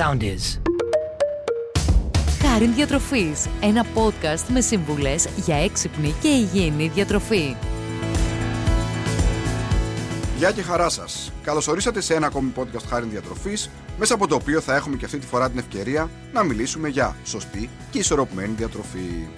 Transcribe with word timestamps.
sound 0.00 0.22
is. 0.22 0.60
Χάριν 2.42 2.74
Διατροφής, 2.74 3.46
ένα 3.60 3.86
podcast 3.94 4.44
με 4.48 4.60
σύμβουλες 4.60 5.28
για 5.36 5.56
έξυπνη 5.56 6.14
και 6.20 6.28
υγιεινή 6.28 6.88
διατροφή. 6.88 7.56
Γεια 10.36 10.52
και 10.52 10.62
χαρά 10.62 10.88
σας. 10.88 11.32
Καλώ 11.42 11.66
ορίσατε 11.68 12.00
σε 12.00 12.14
ένα 12.14 12.26
ακόμη 12.26 12.52
podcast 12.56 12.84
Χάριν 12.88 13.10
Διατροφής, 13.10 13.70
μέσα 13.98 14.14
από 14.14 14.26
το 14.26 14.34
οποίο 14.34 14.60
θα 14.60 14.74
έχουμε 14.74 14.96
και 14.96 15.04
αυτή 15.04 15.18
τη 15.18 15.26
φορά 15.26 15.50
την 15.50 15.58
ευκαιρία 15.58 16.10
να 16.32 16.42
μιλήσουμε 16.42 16.88
για 16.88 17.16
σωστή 17.24 17.70
και 17.90 17.98
ισορροπημένη 17.98 18.54
διατροφή. 18.56 19.28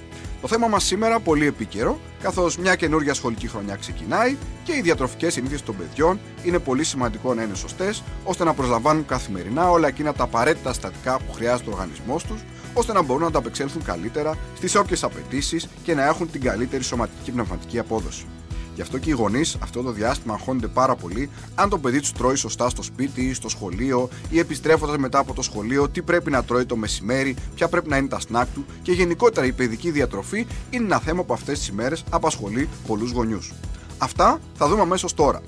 Το 0.42 0.48
θέμα 0.48 0.68
μας 0.68 0.84
σήμερα 0.84 1.20
πολύ 1.20 1.46
επίκαιρο, 1.46 1.98
καθώς 2.22 2.56
μια 2.56 2.74
καινούργια 2.74 3.14
σχολική 3.14 3.48
χρονιά 3.48 3.76
ξεκινάει 3.76 4.36
και 4.64 4.76
οι 4.76 4.80
διατροφικές 4.80 5.32
συνήθειες 5.32 5.62
των 5.62 5.76
παιδιών 5.76 6.20
είναι 6.42 6.58
πολύ 6.58 6.84
σημαντικό 6.84 7.34
να 7.34 7.42
είναι 7.42 7.54
σωστές, 7.54 8.02
ώστε 8.24 8.44
να 8.44 8.54
προσλαμβάνουν 8.54 9.06
καθημερινά 9.06 9.70
όλα 9.70 9.88
εκείνα 9.88 10.12
τα 10.12 10.24
απαραίτητα 10.24 10.72
στατικά 10.72 11.18
που 11.18 11.32
χρειάζεται 11.32 11.70
ο 11.70 11.72
οργανισμός 11.72 12.24
τους, 12.24 12.40
ώστε 12.74 12.92
να 12.92 13.02
μπορούν 13.02 13.22
να 13.22 13.28
ανταπεξέλθουν 13.28 13.84
καλύτερα 13.84 14.36
στις 14.56 14.74
όποιες 14.74 15.04
απαιτήσεις 15.04 15.68
και 15.82 15.94
να 15.94 16.06
έχουν 16.06 16.30
την 16.30 16.40
καλύτερη 16.40 16.82
σωματική 16.82 17.22
και 17.24 17.32
πνευματική 17.32 17.78
απόδοση. 17.78 18.26
Γι' 18.74 18.82
αυτό 18.82 18.98
και 18.98 19.10
οι 19.10 19.12
γονείς 19.12 19.56
αυτό 19.62 19.82
το 19.82 19.90
διάστημα 19.90 20.34
αγχώνονται 20.34 20.66
πάρα 20.66 20.94
πολύ 20.94 21.30
αν 21.54 21.68
το 21.68 21.78
παιδί 21.78 22.00
τους 22.00 22.12
τρώει 22.12 22.36
σωστά 22.36 22.68
στο 22.68 22.82
σπίτι 22.82 23.22
ή 23.22 23.34
στο 23.34 23.48
σχολείο 23.48 24.08
ή 24.30 24.38
επιστρέφοντας 24.38 24.96
μετά 24.96 25.18
από 25.18 25.34
το 25.34 25.42
σχολείο, 25.42 25.88
τι 25.88 26.02
πρέπει 26.02 26.30
να 26.30 26.44
τρώει 26.44 26.64
το 26.64 26.76
μεσημέρι, 26.76 27.36
ποια 27.54 27.68
πρέπει 27.68 27.88
να 27.88 27.96
είναι 27.96 28.08
τα 28.08 28.20
σνάκ 28.20 28.46
του 28.54 28.64
και 28.82 28.92
γενικότερα 28.92 29.46
η 29.46 29.52
παιδική 29.52 29.90
διατροφή 29.90 30.46
είναι 30.70 30.84
ένα 30.84 30.98
θέμα 30.98 31.22
που 31.24 31.32
αυτές 31.32 31.58
τις 31.58 31.68
ημέρες 31.68 32.04
απασχολεί 32.10 32.68
πολλούς 32.86 33.10
γονιούς. 33.10 33.52
Αυτά 33.98 34.38
θα 34.54 34.68
δούμε 34.68 34.80
αμέσως 34.80 35.14
τώρα. 35.14 35.40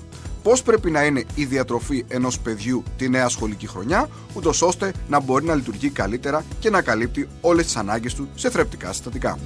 Πώς 0.43 0.61
πρέπει 0.61 0.91
να 0.91 1.03
είναι 1.03 1.23
η 1.35 1.45
διατροφή 1.45 2.05
ενός 2.07 2.39
παιδιού 2.39 2.83
τη 2.97 3.09
νέα 3.09 3.29
σχολική 3.29 3.67
χρονιά, 3.67 4.09
ούτως 4.33 4.61
ώστε 4.61 4.93
να 5.07 5.19
μπορεί 5.19 5.45
να 5.45 5.55
λειτουργεί 5.55 5.89
καλύτερα 5.89 6.43
και 6.59 6.69
να 6.69 6.81
καλύπτει 6.81 7.27
όλες 7.41 7.65
τις 7.65 7.75
ανάγκες 7.75 8.13
του 8.13 8.27
σε 8.35 8.49
θρεπτικά 8.49 8.93
συστατικά. 8.93 9.37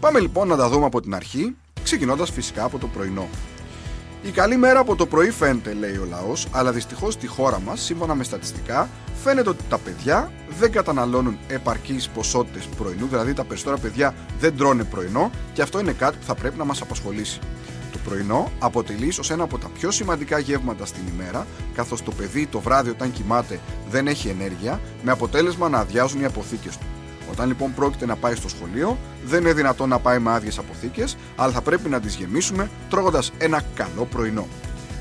Πάμε 0.00 0.20
λοιπόν 0.20 0.48
να 0.48 0.56
τα 0.56 0.68
δούμε 0.68 0.84
από 0.84 1.00
την 1.00 1.14
αρχή, 1.14 1.56
ξεκινώντας 1.82 2.30
φυσικά 2.30 2.64
από 2.64 2.78
το 2.78 2.86
πρωινό. 2.86 3.28
Η 4.22 4.30
καλή 4.30 4.56
μέρα 4.56 4.80
από 4.80 4.96
το 4.96 5.06
πρωί 5.06 5.30
φαίνεται, 5.30 5.72
λέει 5.72 5.96
ο 5.96 6.06
λαός, 6.10 6.46
αλλά 6.50 6.72
δυστυχώς 6.72 7.14
στη 7.14 7.26
χώρα 7.26 7.60
μας, 7.60 7.80
σύμφωνα 7.80 8.14
με 8.14 8.24
στατιστικά, 8.24 8.88
φαίνεται 9.22 9.48
ότι 9.48 9.64
τα 9.68 9.78
παιδιά 9.78 10.32
δεν 10.58 10.72
καταναλώνουν 10.72 11.38
επαρκείς 11.48 12.08
ποσότητες 12.08 12.68
πρωινού, 12.76 13.06
δηλαδή 13.06 13.32
τα 13.32 13.44
περισσότερα 13.44 13.78
παιδιά 13.78 14.14
δεν 14.40 14.56
τρώνε 14.56 14.84
πρωινό 14.84 15.30
και 15.52 15.62
αυτό 15.62 15.80
είναι 15.80 15.92
κάτι 15.92 16.16
που 16.16 16.24
θα 16.24 16.34
πρέπει 16.34 16.58
να 16.58 16.64
μας 16.64 16.80
απασχολήσει. 16.80 17.38
Το 17.92 17.98
πρωινό 18.04 18.52
αποτελείς 18.58 19.18
ίσω 19.18 19.32
ένα 19.34 19.42
από 19.42 19.58
τα 19.58 19.68
πιο 19.68 19.90
σημαντικά 19.90 20.38
γεύματα 20.38 20.86
στην 20.86 21.02
ημέρα, 21.14 21.46
καθώς 21.74 22.02
το 22.02 22.10
παιδί 22.10 22.46
το 22.46 22.60
βράδυ 22.60 22.90
όταν 22.90 23.12
κοιμάται 23.12 23.60
δεν 23.90 24.06
έχει 24.06 24.28
ενέργεια, 24.28 24.80
με 25.02 25.10
αποτέλεσμα 25.10 25.68
να 25.68 25.78
αδειάζουν 25.78 26.20
οι 26.20 26.24
αποθήκες 26.24 26.76
του. 26.76 26.86
Όταν 27.30 27.48
λοιπόν 27.48 27.74
πρόκειται 27.74 28.06
να 28.06 28.16
πάει 28.16 28.34
στο 28.34 28.48
σχολείο, 28.48 28.98
δεν 29.24 29.40
είναι 29.40 29.52
δυνατόν 29.52 29.88
να 29.88 29.98
πάει 29.98 30.18
με 30.18 30.30
άδειες 30.30 30.58
αποθήκες, 30.58 31.16
αλλά 31.36 31.52
θα 31.52 31.60
πρέπει 31.60 31.88
να 31.88 32.00
τις 32.00 32.14
γεμίσουμε 32.14 32.70
τρώγοντας 32.90 33.32
ένα 33.38 33.62
καλό 33.74 34.04
πρωινό. 34.04 34.46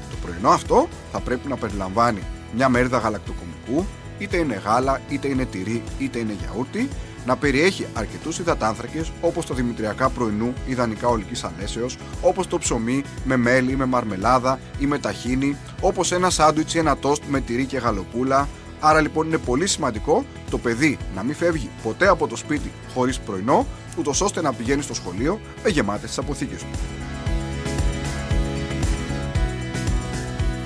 Το 0.10 0.16
πρωινό 0.22 0.50
αυτό 0.50 0.88
θα 1.12 1.20
πρέπει 1.20 1.48
να 1.48 1.56
περιλαμβάνει 1.56 2.22
μια 2.56 2.70
μερίδα 2.70 2.98
γαλακτοκομικού, 2.98 3.86
είτε 4.18 4.38
είναι 4.38 4.62
γάλα, 4.66 5.02
είτε 5.10 5.28
είναι 5.28 5.46
τυρί, 5.46 5.84
είτε 6.00 6.20
είναι 6.20 6.36
γιαούρτι, 6.40 6.90
να 7.26 7.36
περιέχει 7.36 7.86
αρκετούς 7.94 8.40
υδατάνθρακες 8.40 9.12
όπως 9.22 9.46
το 9.46 9.54
δημητριακά 9.54 10.10
πρωινού 10.10 10.54
ιδανικά 10.68 11.08
ολικής 11.08 11.44
ανέσεω, 11.44 11.86
όπως 12.22 12.48
το 12.48 12.58
ψωμί 12.58 13.04
με 13.24 13.38
μέλι 13.38 13.72
ή 13.72 13.76
με 13.76 13.86
μαρμελάδα 13.86 14.60
ή 14.80 14.86
με 14.86 15.00
ταχίνι, 15.00 15.58
όπως 15.82 16.12
ένα 16.12 16.30
σάντουιτς 16.30 16.74
ή 16.74 16.78
ένα 16.78 16.98
τόστ 16.98 17.24
με 17.28 17.42
τυρί 17.42 17.66
και 17.66 17.78
γαλοπούλα, 17.78 18.48
Άρα 18.80 19.02
λοιπόν 19.02 19.28
είναι 19.28 19.38
πολύ 19.38 19.68
σημαντικό 19.68 20.26
το 20.50 20.58
παιδί 20.58 20.98
να 21.16 21.24
μην 21.24 21.36
φεύγει 21.36 21.70
ποτέ 21.84 22.08
από 22.08 22.28
το 22.28 22.36
σπίτι 22.36 22.72
χωρίς 22.94 23.20
πρωινό, 23.20 23.68
ούτως 23.98 24.22
ώστε 24.22 24.42
να 24.42 24.54
πηγαίνει 24.54 24.82
στο 24.82 24.94
σχολείο 24.94 25.40
με 25.64 25.70
γεμάτες 25.70 26.12
τι 26.12 26.16
αποθήκες 26.20 26.62
του. 26.62 26.80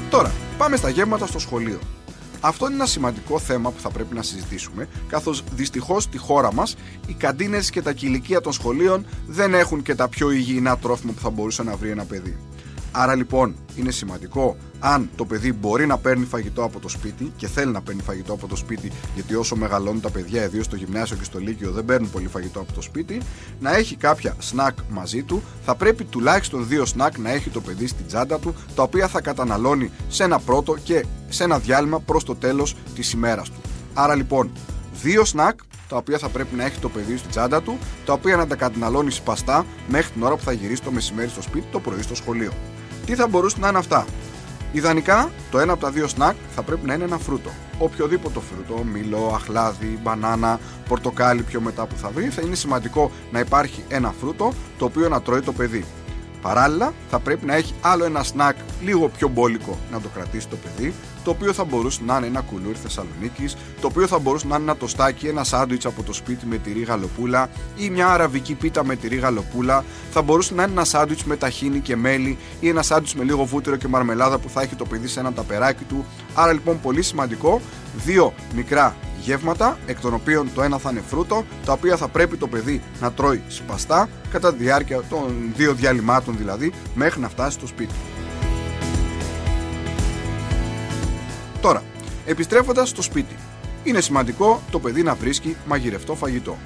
Τώρα, 0.09 0.31
πάμε 0.57 0.75
στα 0.75 0.89
γεύματα 0.89 1.25
στο 1.25 1.39
σχολείο. 1.39 1.79
Αυτό 2.43 2.65
είναι 2.65 2.75
ένα 2.75 2.85
σημαντικό 2.85 3.39
θέμα 3.39 3.71
που 3.71 3.79
θα 3.79 3.89
πρέπει 3.89 4.15
να 4.15 4.21
συζητήσουμε, 4.21 4.87
καθώς 5.07 5.43
δυστυχώς 5.51 6.03
στη 6.03 6.17
χώρα 6.17 6.53
μας 6.53 6.75
οι 7.07 7.13
καντίνες 7.13 7.69
και 7.69 7.81
τα 7.81 7.93
κηλικία 7.93 8.41
των 8.41 8.53
σχολείων 8.53 9.05
δεν 9.27 9.53
έχουν 9.53 9.81
και 9.81 9.95
τα 9.95 10.07
πιο 10.07 10.31
υγιεινά 10.31 10.77
τρόφιμα 10.77 11.11
που 11.11 11.19
θα 11.21 11.29
μπορούσε 11.29 11.63
να 11.63 11.75
βρει 11.75 11.89
ένα 11.89 12.03
παιδί. 12.03 12.37
Άρα 12.91 13.15
λοιπόν 13.15 13.55
είναι 13.75 13.91
σημαντικό 13.91 14.57
αν 14.79 15.09
το 15.15 15.25
παιδί 15.25 15.53
μπορεί 15.53 15.85
να 15.85 15.97
παίρνει 15.97 16.25
φαγητό 16.25 16.63
από 16.63 16.79
το 16.79 16.89
σπίτι 16.89 17.31
και 17.35 17.47
θέλει 17.47 17.71
να 17.71 17.81
παίρνει 17.81 18.01
φαγητό 18.01 18.33
από 18.33 18.47
το 18.47 18.55
σπίτι, 18.55 18.91
γιατί 19.15 19.35
όσο 19.35 19.55
μεγαλώνουν 19.55 20.01
τα 20.01 20.09
παιδιά, 20.09 20.43
ιδίως 20.43 20.65
στο 20.65 20.75
γυμνάσιο 20.75 21.17
και 21.17 21.23
στο 21.23 21.39
λύκειο, 21.39 21.71
δεν 21.71 21.85
παίρνουν 21.85 22.09
πολύ 22.09 22.27
φαγητό 22.27 22.59
από 22.59 22.73
το 22.73 22.81
σπίτι, 22.81 23.21
να 23.59 23.75
έχει 23.75 23.95
κάποια 23.95 24.35
σνακ 24.39 24.77
μαζί 24.89 25.23
του. 25.23 25.43
Θα 25.65 25.75
πρέπει 25.75 26.03
τουλάχιστον 26.03 26.67
δύο 26.67 26.85
σνακ 26.85 27.17
να 27.17 27.29
έχει 27.29 27.49
το 27.49 27.61
παιδί 27.61 27.87
στην 27.87 28.07
τσάντα 28.07 28.39
του, 28.39 28.55
τα 28.75 28.83
οποία 28.83 29.07
θα 29.07 29.21
καταναλώνει 29.21 29.91
σε 30.07 30.23
ένα 30.23 30.39
πρώτο 30.39 30.77
και 30.83 31.05
σε 31.29 31.43
ένα 31.43 31.59
διάλειμμα 31.59 31.99
προς 31.99 32.23
το 32.23 32.35
τέλος 32.35 32.75
της 32.95 33.11
ημέρας 33.11 33.49
του. 33.49 33.61
Άρα 33.93 34.15
λοιπόν, 34.15 34.51
δύο 35.01 35.25
σνακ 35.25 35.59
τα 35.87 35.97
οποία 35.97 36.17
θα 36.17 36.29
πρέπει 36.29 36.55
να 36.55 36.65
έχει 36.65 36.79
το 36.79 36.89
παιδί 36.89 37.17
στην 37.17 37.29
τσάντα 37.29 37.61
του, 37.61 37.77
τα 38.05 38.13
οποία 38.13 38.35
να 38.35 38.47
τα 38.47 38.55
καταναλώνεις 38.55 39.15
σπαστά 39.15 39.65
μέχρι 39.89 40.11
την 40.11 40.23
ώρα 40.23 40.35
που 40.35 40.43
θα 40.43 40.51
γυρίσεις 40.51 40.79
το 40.79 40.91
μεσημέρι 40.91 41.29
στο 41.29 41.41
σπίτι, 41.41 41.65
το 41.71 41.79
πρωί 41.79 42.01
στο 42.01 42.15
σχολείο. 42.15 42.51
Τι 43.05 43.15
θα 43.15 43.27
μπορούσαν 43.27 43.59
να 43.59 43.67
είναι 43.67 43.77
αυτά. 43.77 44.05
Ιδανικά, 44.71 45.31
το 45.51 45.59
ένα 45.59 45.71
από 45.73 45.81
τα 45.81 45.91
δύο 45.91 46.07
σνακ 46.07 46.35
θα 46.55 46.61
πρέπει 46.63 46.85
να 46.85 46.93
είναι 46.93 47.03
ένα 47.03 47.17
φρούτο. 47.17 47.49
Οποιοδήποτε 47.77 48.39
φρούτο, 48.39 48.83
μήλο, 48.83 49.31
αχλάδι, 49.33 49.99
μπανάνα, 50.03 50.59
πορτοκάλι 50.87 51.43
πιο 51.43 51.61
μετά 51.61 51.85
που 51.85 51.95
θα 51.97 52.09
βρει, 52.09 52.25
θα 52.25 52.41
είναι 52.41 52.55
σημαντικό 52.55 53.11
να 53.31 53.39
υπάρχει 53.39 53.83
ένα 53.87 54.13
φρούτο 54.19 54.53
το 54.77 54.85
οποίο 54.85 55.09
να 55.09 55.21
τρώει 55.21 55.41
το 55.41 55.53
παιδί. 55.53 55.85
Παράλληλα, 56.41 56.93
θα 57.09 57.19
πρέπει 57.19 57.45
να 57.45 57.55
έχει 57.55 57.73
άλλο 57.81 58.05
ένα 58.05 58.23
σνακ 58.23 58.55
λίγο 58.83 59.07
πιο 59.07 59.27
μπόλικο 59.27 59.77
να 59.91 60.01
το 60.01 60.07
κρατήσει 60.13 60.47
το 60.47 60.55
παιδί, 60.55 60.93
το 61.23 61.31
οποίο 61.31 61.53
θα 61.53 61.63
μπορούσε 61.63 61.99
να 62.05 62.17
είναι 62.17 62.25
ένα 62.25 62.41
κουλούρι 62.41 62.77
Θεσσαλονίκης, 62.77 63.57
το 63.81 63.87
οποίο 63.87 64.07
θα 64.07 64.19
μπορούσε 64.19 64.47
να 64.47 64.55
είναι 64.55 64.63
ένα 64.63 64.75
τοστάκι, 64.75 65.27
ένα 65.27 65.43
σάντουιτς 65.43 65.85
από 65.85 66.03
το 66.03 66.13
σπίτι 66.13 66.45
με 66.45 66.57
τυρί 66.57 66.81
γαλοπούλα 66.81 67.49
ή 67.77 67.89
μια 67.89 68.07
αραβική 68.07 68.53
πίτα 68.53 68.85
με 68.85 68.95
τυρί 68.95 69.15
γαλοπούλα. 69.15 69.83
Θα 70.11 70.21
μπορούσε 70.21 70.53
να 70.53 70.63
είναι 70.63 70.71
ένα 70.71 70.85
σάντουιτς 70.85 71.23
με 71.23 71.35
ταχίνι 71.35 71.79
και 71.79 71.95
μέλι 71.95 72.37
ή 72.59 72.69
ένα 72.69 72.81
σάντουιτς 72.81 73.15
με 73.15 73.23
λίγο 73.23 73.43
βούτυρο 73.43 73.75
και 73.75 73.87
μαρμελάδα 73.87 74.39
που 74.39 74.49
θα 74.49 74.61
έχει 74.61 74.75
το 74.75 74.85
παιδί 74.85 75.07
σε 75.07 75.19
ένα 75.19 75.33
ταπεράκι 75.33 75.83
του. 75.83 76.05
Άρα 76.33 76.53
λοιπόν 76.53 76.79
πολύ 76.81 77.01
σημαντικό, 77.01 77.61
δύο 78.05 78.33
μικρά 78.55 78.95
γεύματα, 79.23 79.77
εκ 79.85 79.99
των 79.99 80.13
οποίων 80.13 80.49
το 80.55 80.61
ένα 80.61 80.77
θα 80.77 80.89
είναι 80.91 81.03
φρούτο, 81.07 81.45
τα 81.65 81.73
οποία 81.73 81.97
θα 81.97 82.07
πρέπει 82.07 82.37
το 82.37 82.47
παιδί 82.47 82.81
να 83.01 83.11
τρώει 83.11 83.41
σπαστά 83.47 84.09
κατά 84.31 84.53
τη 84.53 84.63
διάρκεια 84.63 85.01
των 85.09 85.51
δύο 85.55 85.73
διαλυμάτων 85.73 86.37
δηλαδή, 86.37 86.73
μέχρι 86.95 87.19
να 87.19 87.29
φτάσει 87.29 87.57
στο 87.57 87.67
σπίτι. 87.67 87.93
Τώρα, 91.61 91.83
επιστρέφοντας 92.25 92.89
στο 92.89 93.01
σπίτι, 93.01 93.35
είναι 93.83 94.01
σημαντικό 94.01 94.61
το 94.71 94.79
παιδί 94.79 95.03
να 95.03 95.15
βρίσκει 95.15 95.55
μαγειρευτό 95.65 96.15
φαγητό. 96.15 96.57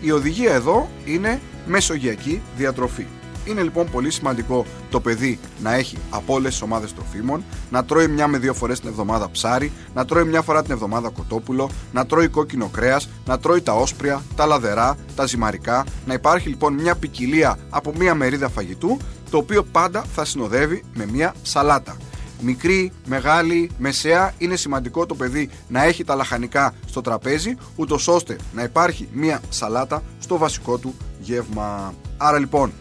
Η 0.00 0.10
οδηγία 0.10 0.52
εδώ 0.52 0.88
είναι 1.04 1.40
μεσογειακή 1.66 2.42
διατροφή. 2.56 3.06
Είναι 3.44 3.62
λοιπόν 3.62 3.90
πολύ 3.90 4.10
σημαντικό 4.10 4.66
το 4.90 5.00
παιδί 5.00 5.38
να 5.62 5.74
έχει 5.74 5.96
από 6.10 6.34
όλες 6.34 6.50
τις 6.50 6.62
ομάδες 6.62 6.94
τροφίμων, 6.94 7.44
να 7.70 7.84
τρώει 7.84 8.08
μια 8.08 8.26
με 8.26 8.38
δύο 8.38 8.54
φορές 8.54 8.80
την 8.80 8.88
εβδομάδα 8.88 9.30
ψάρι, 9.30 9.72
να 9.94 10.04
τρώει 10.04 10.24
μια 10.24 10.42
φορά 10.42 10.62
την 10.62 10.72
εβδομάδα 10.72 11.08
κοτόπουλο, 11.08 11.70
να 11.92 12.06
τρώει 12.06 12.28
κόκκινο 12.28 12.68
κρέας, 12.68 13.08
να 13.26 13.38
τρώει 13.38 13.60
τα 13.60 13.72
όσπρια, 13.72 14.22
τα 14.36 14.46
λαδερά, 14.46 14.96
τα 15.16 15.26
ζυμαρικά, 15.26 15.84
να 16.06 16.14
υπάρχει 16.14 16.48
λοιπόν 16.48 16.74
μια 16.74 16.94
ποικιλία 16.94 17.58
από 17.70 17.92
μια 17.98 18.14
μερίδα 18.14 18.48
φαγητού, 18.48 18.96
το 19.30 19.36
οποίο 19.36 19.62
πάντα 19.62 20.04
θα 20.14 20.24
συνοδεύει 20.24 20.84
με 20.94 21.06
μια 21.06 21.34
σαλάτα 21.42 21.96
μικρή, 22.44 22.92
μεγάλη, 23.06 23.70
μεσαία, 23.78 24.32
είναι 24.38 24.56
σημαντικό 24.56 25.06
το 25.06 25.14
παιδί 25.14 25.50
να 25.68 25.84
έχει 25.84 26.04
τα 26.04 26.14
λαχανικά 26.14 26.74
στο 26.86 27.00
τραπέζι, 27.00 27.56
ούτως 27.76 28.08
ώστε 28.08 28.36
να 28.52 28.62
υπάρχει 28.62 29.08
μία 29.12 29.40
σαλάτα 29.48 30.02
στο 30.18 30.36
βασικό 30.36 30.78
του 30.78 30.94
γεύμα. 31.20 31.94
Άρα 32.16 32.38
λοιπόν, 32.38 32.72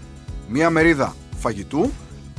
μία 0.48 0.69
μερίδα 0.69 1.16
φαγητού, 1.40 1.92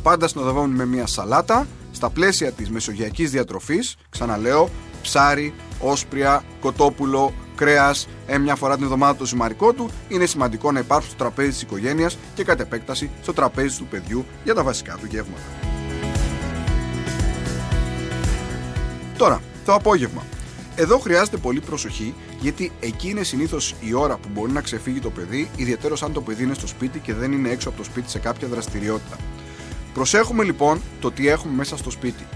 πάντα 0.02 0.28
συνοδευόμενη 0.28 0.74
με 0.74 0.86
μία 0.86 1.06
σαλάτα, 1.06 1.66
στα 1.92 2.10
πλαίσια 2.10 2.52
της 2.52 2.70
μεσογειακής 2.70 3.30
διατροφής, 3.30 3.96
ξαναλέω, 4.10 4.70
ψάρι, 5.02 5.54
όσπρια, 5.80 6.44
κοτόπουλο, 6.60 7.32
κρέας, 7.56 8.08
ε, 8.26 8.38
μια 8.38 8.54
φορά 8.54 8.74
την 8.74 8.84
εβδομάδα 8.84 9.16
το 9.16 9.26
ζυμαρικό 9.26 9.72
του, 9.72 9.90
είναι 10.08 10.26
σημαντικό 10.26 10.72
να 10.72 10.78
υπάρχουν 10.78 11.08
στο 11.08 11.16
τραπέζι 11.16 11.50
της 11.50 11.62
οικογένειας 11.62 12.18
και 12.34 12.44
κατ' 12.44 12.60
επέκταση 12.60 13.10
στο 13.22 13.32
τραπέζι 13.32 13.78
του 13.78 13.86
παιδιού 13.86 14.24
για 14.44 14.54
τα 14.54 14.62
βασικά 14.62 14.96
του 15.00 15.06
γεύματα. 15.06 15.42
Τώρα, 19.16 19.40
το 19.64 19.74
απόγευμα. 19.74 20.22
Εδώ 20.76 20.98
χρειάζεται 20.98 21.36
πολύ 21.36 21.60
προσοχή 21.60 22.14
γιατί 22.40 22.72
εκεί 22.80 23.08
είναι 23.08 23.22
συνήθως 23.22 23.74
η 23.80 23.94
ώρα 23.94 24.16
που 24.16 24.28
μπορεί 24.32 24.52
να 24.52 24.60
ξεφύγει 24.60 25.00
το 25.00 25.10
παιδί, 25.10 25.50
ιδιαίτερω 25.56 25.96
αν 26.02 26.12
το 26.12 26.20
παιδί 26.20 26.42
είναι 26.42 26.54
στο 26.54 26.66
σπίτι 26.66 26.98
και 26.98 27.14
δεν 27.14 27.32
είναι 27.32 27.48
έξω 27.48 27.68
από 27.68 27.78
το 27.78 27.84
σπίτι 27.84 28.10
σε 28.10 28.18
κάποια 28.18 28.48
δραστηριότητα. 28.48 29.16
Προσέχουμε 29.94 30.44
λοιπόν 30.44 30.80
το 31.00 31.10
τι 31.10 31.28
έχουμε 31.28 31.54
μέσα 31.54 31.76
στο 31.76 31.90
σπίτι. 31.90 32.26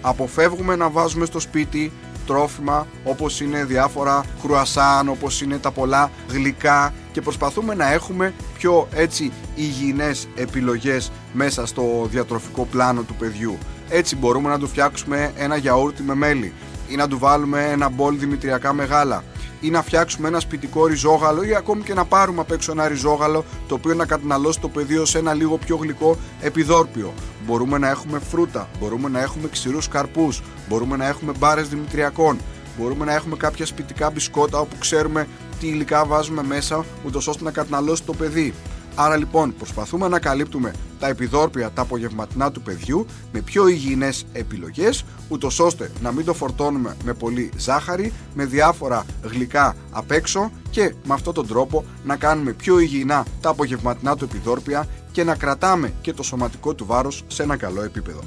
Αποφεύγουμε 0.00 0.76
να 0.76 0.90
βάζουμε 0.90 1.26
στο 1.26 1.40
σπίτι 1.40 1.92
τρόφιμα 2.26 2.86
όπως 3.04 3.40
είναι 3.40 3.64
διάφορα 3.64 4.24
κρουασάν, 4.42 5.08
όπως 5.08 5.40
είναι 5.40 5.58
τα 5.58 5.70
πολλά 5.70 6.10
γλυκά 6.30 6.94
και 7.12 7.20
προσπαθούμε 7.20 7.74
να 7.74 7.92
έχουμε 7.92 8.34
πιο 8.58 8.88
έτσι 8.94 9.32
υγιεινές 9.54 10.28
επιλογές 10.34 11.10
μέσα 11.32 11.66
στο 11.66 12.06
διατροφικό 12.10 12.66
πλάνο 12.70 13.02
του 13.02 13.14
παιδιού. 13.14 13.58
Έτσι 13.88 14.16
μπορούμε 14.16 14.48
να 14.48 14.58
του 14.58 14.68
φτιάξουμε 14.68 15.32
ένα 15.36 15.56
γιαούρτι 15.56 16.02
με 16.02 16.14
μέλι 16.14 16.52
ή 16.88 16.96
να 16.96 17.08
του 17.08 17.18
βάλουμε 17.18 17.70
ένα 17.70 17.88
μπολ 17.88 18.18
δημητριακά 18.18 18.72
μεγάλα 18.72 19.24
ή 19.60 19.70
να 19.70 19.82
φτιάξουμε 19.82 20.28
ένα 20.28 20.40
σπιτικό 20.40 20.86
ριζόγαλο 20.86 21.42
ή 21.42 21.54
ακόμη 21.54 21.82
και 21.82 21.94
να 21.94 22.04
πάρουμε 22.04 22.40
απ' 22.40 22.50
έξω 22.50 22.72
ένα 22.72 22.88
ριζόγαλο 22.88 23.44
το 23.68 23.74
οποίο 23.74 23.94
να 23.94 24.06
καταναλώσει 24.06 24.60
το 24.60 24.68
πεδίο 24.68 25.04
σε 25.04 25.18
ένα 25.18 25.34
λίγο 25.34 25.58
πιο 25.58 25.76
γλυκό 25.76 26.16
επιδόρπιο. 26.40 27.12
Μπορούμε 27.46 27.78
να 27.78 27.88
έχουμε 27.88 28.18
φρούτα, 28.18 28.68
μπορούμε 28.80 29.08
να 29.08 29.20
έχουμε 29.20 29.48
ξηρούς 29.48 29.88
καρπούς, 29.88 30.42
μπορούμε 30.68 30.96
να 30.96 31.06
έχουμε 31.06 31.32
μπάρες 31.38 31.68
δημητριακών, 31.68 32.38
μπορούμε 32.78 33.04
να 33.04 33.14
έχουμε 33.14 33.36
κάποια 33.36 33.66
σπιτικά 33.66 34.10
μπισκότα 34.10 34.58
όπου 34.58 34.76
ξέρουμε 34.78 35.26
τι 35.60 35.66
υλικά 35.66 36.04
βάζουμε 36.04 36.42
μέσα, 36.42 36.84
ούτως 37.06 37.26
ώστε 37.26 37.44
να 37.44 37.50
καταναλώσει 37.50 38.02
το 38.02 38.12
παιδί. 38.12 38.54
Άρα 38.98 39.16
λοιπόν 39.16 39.54
προσπαθούμε 39.58 40.08
να 40.08 40.18
καλύπτουμε 40.18 40.72
τα 40.98 41.08
επιδόρπια, 41.08 41.70
τα 41.70 41.82
απογευματινά 41.82 42.50
του 42.52 42.62
παιδιού 42.62 43.06
με 43.32 43.40
πιο 43.40 43.68
υγιεινές 43.68 44.26
επιλογές 44.32 45.04
ούτως 45.28 45.60
ώστε 45.60 45.90
να 46.00 46.12
μην 46.12 46.24
το 46.24 46.34
φορτώνουμε 46.34 46.96
με 47.04 47.14
πολύ 47.14 47.50
ζάχαρη, 47.56 48.12
με 48.34 48.44
διάφορα 48.44 49.04
γλυκά 49.22 49.76
απ' 49.90 50.10
έξω 50.10 50.50
και 50.70 50.94
με 51.04 51.14
αυτόν 51.14 51.34
τον 51.34 51.46
τρόπο 51.46 51.84
να 52.04 52.16
κάνουμε 52.16 52.52
πιο 52.52 52.78
υγιεινά 52.78 53.26
τα 53.40 53.50
απογευματινά 53.50 54.16
του 54.16 54.24
επιδόρπια 54.24 54.86
και 55.12 55.24
να 55.24 55.34
κρατάμε 55.34 55.92
και 56.00 56.12
το 56.12 56.22
σωματικό 56.22 56.74
του 56.74 56.86
βάρος 56.86 57.24
σε 57.26 57.42
ένα 57.42 57.56
καλό 57.56 57.82
επίπεδο. 57.82 58.20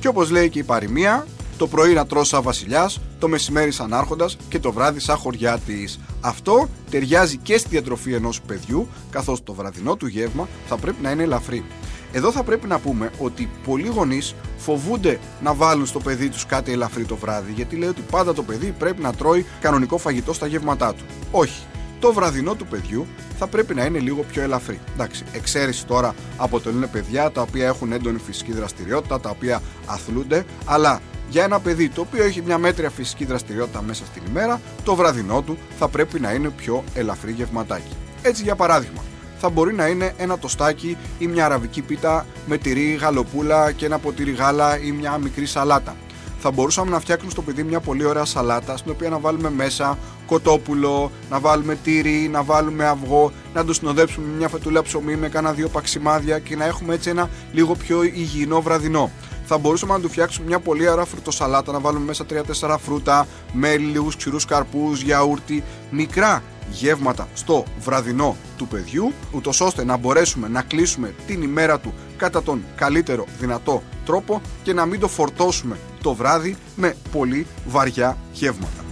Και 0.00 0.08
όπως 0.08 0.30
λέει 0.30 0.48
και 0.48 0.58
η 0.58 0.62
παροιμία, 0.62 1.26
το 1.56 1.66
πρωί 1.66 1.92
να 1.92 2.06
τρώσει 2.06 2.30
σαν 2.30 2.42
βασιλιάς, 2.42 3.00
το 3.18 3.28
μεσημέρι 3.28 3.70
σαν 3.70 3.94
άρχοντας 3.94 4.36
και 4.48 4.58
το 4.58 4.72
βράδυ 4.72 5.00
σαν 5.00 5.16
χωριάτη. 5.16 5.88
Αυτό 6.20 6.68
ταιριάζει 6.90 7.36
και 7.36 7.58
στη 7.58 7.68
διατροφή 7.68 8.12
ενός 8.12 8.40
παιδιού, 8.40 8.88
καθώς 9.10 9.44
το 9.44 9.52
βραδινό 9.52 9.96
του 9.96 10.06
γεύμα 10.06 10.48
θα 10.66 10.76
πρέπει 10.76 11.02
να 11.02 11.10
είναι 11.10 11.22
ελαφρύ. 11.22 11.64
Εδώ 12.12 12.32
θα 12.32 12.42
πρέπει 12.42 12.66
να 12.66 12.78
πούμε 12.78 13.10
ότι 13.18 13.48
πολλοί 13.64 13.88
γονείς 13.88 14.34
φοβούνται 14.56 15.18
να 15.42 15.54
βάλουν 15.54 15.86
στο 15.86 16.00
παιδί 16.00 16.28
τους 16.28 16.46
κάτι 16.46 16.72
ελαφρύ 16.72 17.04
το 17.04 17.16
βράδυ, 17.16 17.52
γιατί 17.52 17.76
λέει 17.76 17.88
ότι 17.88 18.02
πάντα 18.10 18.34
το 18.34 18.42
παιδί 18.42 18.74
πρέπει 18.78 19.02
να 19.02 19.12
τρώει 19.12 19.46
κανονικό 19.60 19.98
φαγητό 19.98 20.32
στα 20.32 20.46
γεύματά 20.46 20.94
του. 20.94 21.04
Όχι. 21.30 21.62
Το 22.00 22.12
βραδινό 22.12 22.54
του 22.54 22.66
παιδιού 22.66 23.06
θα 23.38 23.46
πρέπει 23.46 23.74
να 23.74 23.84
είναι 23.84 23.98
λίγο 23.98 24.22
πιο 24.22 24.42
ελαφρύ. 24.42 24.80
Εντάξει, 24.94 25.24
εξαίρεση 25.32 25.86
τώρα 25.86 26.14
αποτελούν 26.36 26.90
παιδιά 26.90 27.30
τα 27.30 27.42
οποία 27.42 27.66
έχουν 27.66 27.92
έντονη 27.92 28.18
φυσική 28.18 28.52
δραστηριότητα, 28.52 29.20
τα 29.20 29.30
οποία 29.30 29.62
αθλούνται, 29.86 30.44
αλλά 30.64 31.00
για 31.30 31.44
ένα 31.44 31.60
παιδί 31.60 31.88
το 31.88 32.00
οποίο 32.00 32.24
έχει 32.24 32.42
μια 32.42 32.58
μέτρια 32.58 32.90
φυσική 32.90 33.24
δραστηριότητα 33.24 33.82
μέσα 33.82 34.04
στην 34.04 34.22
ημέρα, 34.28 34.60
το 34.84 34.94
βραδινό 34.94 35.42
του 35.42 35.58
θα 35.78 35.88
πρέπει 35.88 36.20
να 36.20 36.32
είναι 36.32 36.48
πιο 36.48 36.84
ελαφρύ 36.94 37.32
γευματάκι. 37.32 37.96
Έτσι, 38.22 38.42
για 38.42 38.54
παράδειγμα, 38.54 39.02
θα 39.38 39.48
μπορεί 39.48 39.74
να 39.74 39.86
είναι 39.86 40.14
ένα 40.16 40.38
τοστάκι 40.38 40.96
ή 41.18 41.26
μια 41.26 41.44
αραβική 41.44 41.82
πίτα 41.82 42.26
με 42.46 42.58
τυρί, 42.58 42.98
γαλοπούλα 43.00 43.72
και 43.72 43.84
ένα 43.84 43.98
ποτήρι 43.98 44.30
γάλα 44.30 44.80
ή 44.80 44.90
μια 44.90 45.18
μικρή 45.18 45.46
σαλάτα. 45.46 45.96
Θα 46.38 46.50
μπορούσαμε 46.50 46.90
να 46.90 47.00
φτιάξουμε 47.00 47.30
στο 47.30 47.42
παιδί 47.42 47.62
μια 47.62 47.80
πολύ 47.80 48.04
ωραία 48.04 48.24
σαλάτα 48.24 48.76
στην 48.76 48.90
οποία 48.90 49.08
να 49.08 49.18
βάλουμε 49.18 49.50
μέσα 49.50 49.98
κοτόπουλο, 50.26 51.10
να 51.30 51.40
βάλουμε 51.40 51.78
τύρι, 51.84 52.28
να 52.32 52.42
βάλουμε 52.42 52.86
αυγό, 52.86 53.32
να 53.54 53.64
το 53.64 53.72
συνοδέψουμε 53.72 54.26
με 54.26 54.36
μια 54.36 54.48
φετούλα 54.48 54.82
ψωμί 54.82 55.16
με 55.16 55.28
κάνα 55.28 55.52
δύο 55.52 55.68
παξιμάδια 55.68 56.38
και 56.38 56.56
να 56.56 56.64
έχουμε 56.64 56.94
έτσι 56.94 57.10
ένα 57.10 57.30
λίγο 57.52 57.74
πιο 57.74 58.02
υγιεινό 58.02 58.60
βραδινό 58.60 59.10
θα 59.52 59.58
μπορούσαμε 59.58 59.92
να 59.92 60.00
του 60.00 60.08
φτιάξουμε 60.08 60.46
μια 60.46 60.60
πολύ 60.60 60.88
ωραία 60.88 61.04
φρουτοσαλάτα, 61.04 61.72
να 61.72 61.80
βάλουμε 61.80 62.04
μέσα 62.04 62.24
3-4 62.60 62.76
φρούτα, 62.84 63.26
μέλι, 63.52 63.84
λίγους 63.84 64.16
ξηρούς 64.16 64.44
καρπούς, 64.44 65.00
γιαούρτι, 65.00 65.64
μικρά 65.90 66.42
γεύματα 66.70 67.28
στο 67.34 67.64
βραδινό 67.80 68.36
του 68.56 68.66
παιδιού, 68.66 69.12
ούτως 69.32 69.60
ώστε 69.60 69.84
να 69.84 69.96
μπορέσουμε 69.96 70.48
να 70.48 70.62
κλείσουμε 70.62 71.14
την 71.26 71.42
ημέρα 71.42 71.78
του 71.80 71.94
κατά 72.16 72.42
τον 72.42 72.62
καλύτερο 72.76 73.24
δυνατό 73.38 73.82
τρόπο 74.04 74.40
και 74.62 74.72
να 74.72 74.86
μην 74.86 75.00
το 75.00 75.08
φορτώσουμε 75.08 75.78
το 76.02 76.14
βράδυ 76.14 76.56
με 76.76 76.96
πολύ 77.12 77.46
βαριά 77.66 78.16
γεύματα. 78.32 78.89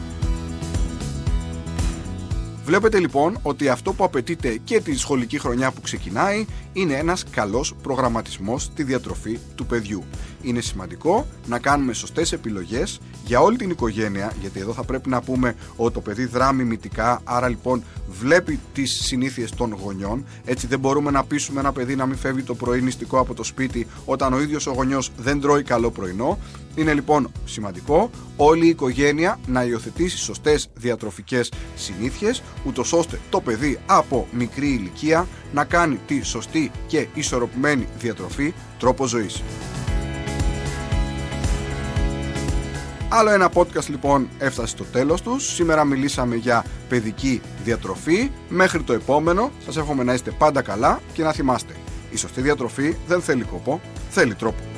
Βλέπετε 2.69 2.99
λοιπόν 2.99 3.39
ότι 3.43 3.69
αυτό 3.69 3.93
που 3.93 4.05
απαιτείται 4.05 4.59
και 4.65 4.81
τη 4.81 4.97
σχολική 4.97 5.39
χρονιά 5.39 5.71
που 5.71 5.81
ξεκινάει 5.81 6.47
είναι 6.73 6.95
ένας 6.95 7.25
καλός 7.31 7.75
προγραμματισμός 7.83 8.63
στη 8.63 8.83
διατροφή 8.83 9.39
του 9.55 9.67
παιδιού. 9.67 10.05
Είναι 10.43 10.61
σημαντικό 10.61 11.27
να 11.47 11.59
κάνουμε 11.59 11.93
σωστές 11.93 12.33
επιλογές 12.33 13.01
για 13.25 13.41
όλη 13.41 13.57
την 13.57 13.71
οικογένεια, 13.71 14.33
γιατί 14.41 14.61
εδώ 14.61 14.73
θα 14.73 14.85
πρέπει 14.85 15.09
να 15.09 15.21
πούμε 15.21 15.55
ότι 15.77 15.95
το 15.95 16.01
παιδί 16.01 16.25
δράμει 16.25 16.65
μυτικά, 16.65 17.21
άρα 17.25 17.49
λοιπόν 17.49 17.83
βλέπει 18.09 18.61
τις 18.73 18.93
συνήθειες 18.93 19.51
των 19.51 19.79
γονιών. 19.83 20.25
Έτσι 20.45 20.67
δεν 20.67 20.79
μπορούμε 20.79 21.11
να 21.11 21.25
πείσουμε 21.25 21.61
ένα 21.61 21.73
παιδί 21.73 21.97
να 21.97 22.07
μην 22.07 22.17
φεύγει 22.17 22.43
το 22.43 22.55
πρωί 22.55 22.81
νηστικό 22.81 23.19
από 23.19 23.35
το 23.35 23.43
σπίτι 23.43 23.87
όταν 24.05 24.33
ο 24.33 24.41
ίδιος 24.41 24.67
ο 24.67 24.73
γονιός 24.73 25.11
δεν 25.17 25.41
τρώει 25.41 25.63
καλό 25.63 25.91
πρωινό. 25.91 26.39
Είναι 26.79 26.95
λοιπόν 26.95 27.33
σημαντικό 27.45 28.11
όλη 28.37 28.67
η 28.67 28.69
οικογένεια 28.69 29.39
να 29.47 29.63
υιοθετήσει 29.63 30.17
σωστές 30.19 30.69
διατροφικές 30.75 31.53
συνήθειες, 31.77 32.43
ούτως 32.67 32.93
ώστε 32.93 33.21
το 33.31 33.41
παιδί 33.41 33.79
από 33.87 34.27
μικρή 34.33 34.69
ηλικία 34.69 35.27
να 35.53 35.65
κάνει 35.65 36.01
τη 36.07 36.23
σωστή 36.23 36.71
και 36.87 37.07
ισορροπημένη 37.15 37.89
διατροφή 37.99 38.55
τρόπο 38.79 39.07
ζωής. 39.07 39.43
Άλλο 43.09 43.31
ένα 43.31 43.51
podcast 43.55 43.87
λοιπόν 43.89 44.29
έφτασε 44.39 44.69
στο 44.69 44.85
τέλος 44.85 45.23
τους. 45.23 45.55
Σήμερα 45.55 45.85
μιλήσαμε 45.85 46.37
για 46.37 46.65
παιδική 46.89 47.41
διατροφή. 47.65 48.31
Μέχρι 48.49 48.83
το 48.83 48.93
επόμενο 48.93 49.51
σας 49.65 49.77
εύχομαι 49.77 50.05
να 50.05 50.15
είστε 50.15 50.31
πάντα 50.31 50.63
καλά 50.63 51.01
και 51.13 51.23
να 51.23 51.33
θυμάστε. 51.33 51.75
Η 52.11 52.17
σωστή 52.17 52.41
διατροφή 52.41 52.97
δεν 53.07 53.21
θέλει 53.23 53.43
κόπο, 53.43 53.81
θέλει 54.11 54.35
τρόπο. 54.35 54.78